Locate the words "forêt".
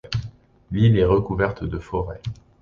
1.77-2.21